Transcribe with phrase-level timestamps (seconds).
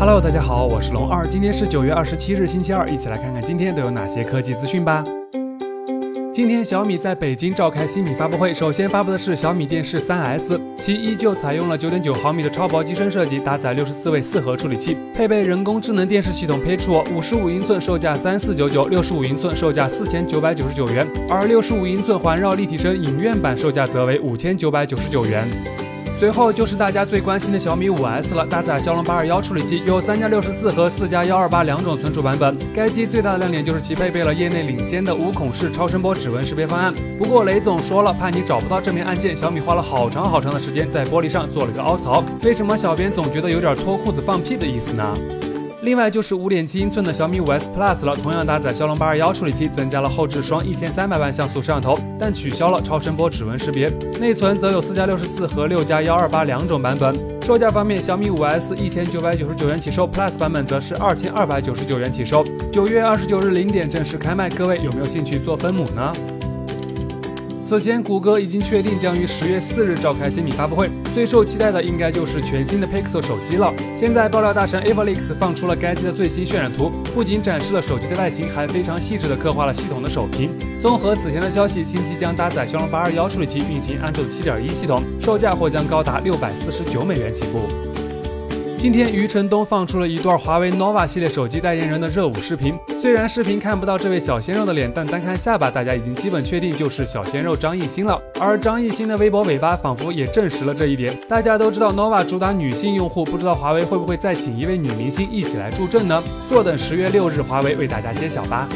[0.00, 5.04] Hello，大家好，我是龙二，今天是九月二十七日，星期二，一起来看看今天都有哪些科技资讯吧。
[6.32, 25.46] 今天小米在北京召开新品发布会，首先发布的是小米电视 3S，其依旧采用了九点九毫米的超薄机身设计，搭载六十四位四核处理器，配备人工智能电视系统 Pico，五十五英寸售价三四九九，六十五英寸售价四千九百九十九元，而六十五英寸环绕立体声影院版售价则为五千九百九十九元。
[26.20, 32.54] 随后就是大家最关心的小米五 S 了，搭载骁龙八二幺处理器，有三加六十四和四加幺二八两种存储版本。
[32.74, 36.92] 该机最大的亮点就是其配备了业内领先的无孔式超声波指纹识别方案。
[37.18, 42.22] 不过雷总说了，怕你找不到这枚按键，小米花了好长好长的时间在玻璃上做了个凹槽。
[42.42, 45.16] 为什么小编总觉得有点脱裤子放屁的意思呢？
[45.82, 53.88] 另外就是五点七英寸的小米五 S Plus 了，同样搭载骁龙八二幺处理器，增加了后置双一千三百万像素摄像头，但取消了超声波指纹识别。
[54.20, 57.14] 内存则有四加六十四和六加幺二八两种版本。
[57.46, 62.44] 售价方面，小米五 S 一千九百九十九元起售，Plus 版本则是二千二百九十九元起售。
[62.70, 66.12] 九月二十九日零点正式开卖，各位有没有兴趣做分母呢？
[67.64, 73.72] 此前，谷歌已经确定将于十月四日召开新品发布会，最受期待的应该就是全新的 Pixel 手机了。
[73.96, 80.50] 现在，爆料大神 Avalix 放出了该机的最新渲染图，不仅展示了手机的外形，还非常细致的刻画了系统的首屏。
[80.80, 87.68] 综合此前的消息，新机将搭载骁龙八二幺处理器，运行安卓七点一系统，售价或将高达六百四十九美元起步。
[88.80, 92.74] 今天，余承东放出了一段华为 nova 系列手机代言人的热舞视频。
[92.98, 98.18] 虽然视频看不到这位小鲜肉的脸，但单看下巴，大家已经基本确定就是小鲜肉张艺兴了。
[98.40, 101.14] 而张艺兴的微博尾巴仿佛也证实了这一点。
[101.28, 106.22] 大家都知道 nova 主打女性用户，不知道华为会不会再请一位女明星一起来助阵呢？
[106.48, 108.66] 坐等十月六日华为为大家揭晓吧。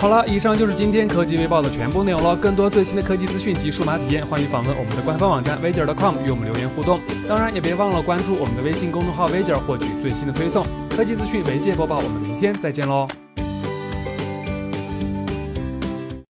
[0.00, 2.34] 好了，以上就是今天科技微报的全部内容了。
[2.34, 6.98] 更多最新的科技资讯及数码体验，欢迎访问我们的官方网站 wager.com 与我们留言互动。
[7.28, 10.64] 当然，也别忘了关注我们的微信公众号 wager，获取最新的推送。
[10.96, 13.06] 科技资讯媒介播报，我们明天再见喽。